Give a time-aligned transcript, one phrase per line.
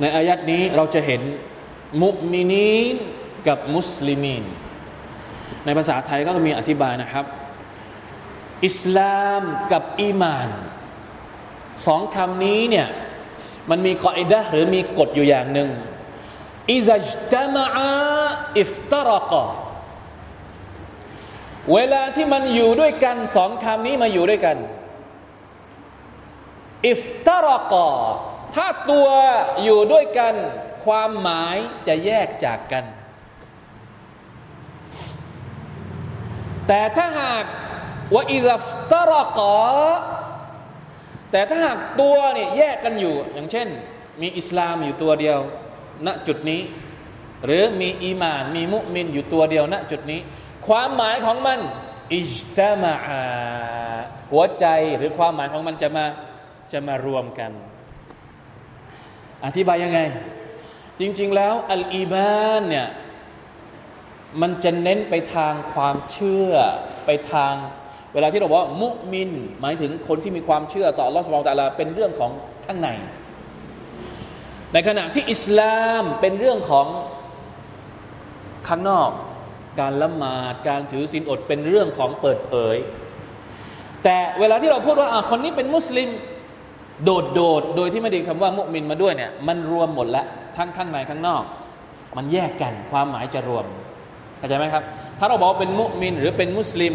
[0.00, 1.22] ในอายัดนี้เราจะเห็น
[2.02, 2.96] มุมินีน
[3.48, 4.44] กับมุสลิมีน
[5.64, 7.24] ในภาษาไทยก็มีอธิบายนะครับ
[8.66, 10.48] อิสลามกับอีมาน
[11.86, 12.88] สองคำนี้เนี่ย
[13.70, 15.70] มันมีกออิดะหรือมีกฎอยู่อย่างหนึ่ง
[16.72, 17.64] อิซัจตมะ
[18.58, 19.44] อิฟตรกะ
[21.72, 24.56] เวลาที่มันอยู่ด้วยกันสองคำนี้มาอยู่ด้วยกัน
[26.88, 27.88] อิฟตรกะ
[28.54, 29.08] ถ้าตัว
[29.62, 30.34] อยู่ด้วยกัน
[30.84, 31.56] ความหมาย
[31.86, 32.84] จะแยกจากกัน
[36.68, 37.44] แต่ถ้าหาก
[38.14, 39.98] ว่าอิซัฟตรกะ
[41.32, 43.68] แต่ถ้าหากตัวเนี่ยแยกกันอยู่ อย่างเช่น
[44.20, 45.38] มีอิสลามอยู่ตัวเดียว
[46.06, 46.60] ณจุดนี้
[47.46, 50.20] หรือมีอีมาน มีมุมินอยู่ตัวเดียว ณจุดนี้
[50.66, 51.58] ความหมายของมัน
[52.12, 52.94] อิจตามา
[54.32, 54.66] หัวใจ
[54.96, 56.04] หรือความหมายของมันจะมา
[56.72, 57.52] จะมารวมกัน
[59.44, 60.00] อธิบายยังไง
[61.00, 62.88] จริง ๆ แล้วอัลอีมานเนี่ย
[64.40, 66.52] มันจะเน้นไปทางความเชื่อ
[67.06, 67.54] ไปทาง
[68.14, 72.30] เวลาที่เราบอกว่ามุมิน หมายถึงคนที่มีความเชื่อต่ออัลอสุบไบร์ตะลาเป็นเรื่องของ
[72.66, 72.88] ข้างใน
[74.72, 76.86] ในขณะที่อิสลามเป็นเรื่องของ
[78.68, 79.10] ข้างนอก
[79.80, 82.76] การละหมาดการถือศีลอดเป็นเรื่องของเปิดเผย
[84.04, 86.08] แต่เวลาที่เราพูดว่าคนนี้เป็นมุสลิม
[87.04, 91.42] โดดโดดโดยที่ไม่ได้คำว่ามุมินมาด้วยเนี่ยมันรวมหมดแล้วทั้งข้างในข้างนอก
[92.16, 93.64] มันแยกกันความหมายจะรวม
[94.38, 94.84] เข้าใจไหมครับ
[95.18, 96.94] ถ้าเราบอกเป็นมุมินหรือเป็นมุสลิม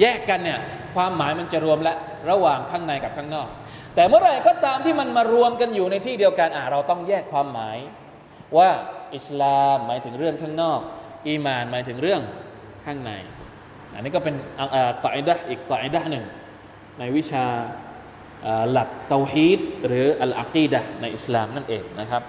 [0.00, 0.60] แยกกันเนี่ย
[0.94, 1.94] ความหมายมันจะรวมและ
[2.30, 3.48] ระหว่างข้างในกับข้างนอก
[3.94, 7.76] แต่เมื่อไหร่ก็ตามที่มันมารวมกันอยู่ในที่เดียวกันอะเราต้องแยกความหมาย
[8.56, 8.68] ว่า
[9.16, 10.80] อิสลามหมายถึงเรื่องข้างนอก
[11.26, 12.22] อีมานหมายถึงเรื่อง
[12.86, 13.12] ข้างใน
[13.94, 14.34] อันนี้ก็เป็น
[15.02, 16.24] ต่ออิดะอีกต่ออิดะหนึ่ง
[16.98, 17.44] ในวิชา
[18.72, 22.22] หลักเตาฮีดหรืออัลอากีดะในอิสลามนั่นเองนะครับ